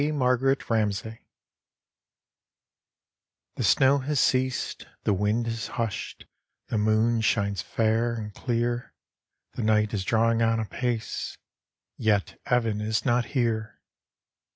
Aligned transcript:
marcarbt 0.09 0.63
rahsay" 0.63 1.19
The 3.57 3.63
snow 3.63 3.99
has 3.99 4.19
ceased, 4.19 4.87
die 5.03 5.11
wind 5.11 5.45
has 5.45 5.69
hu^ed, 5.69 6.23
The 6.69 6.79
moon 6.79 7.21
shines 7.21 7.61
fair 7.61 8.15
and 8.15 8.33
clear, 8.33 8.95
The 9.51 9.61
night 9.61 9.93
is 9.93 10.03
drawing 10.03 10.41
on 10.41 10.59
apace, 10.59 11.37
Yet 11.97 12.41
Evan 12.47 12.81
is 12.81 13.05
not 13.05 13.25
here. 13.37 13.79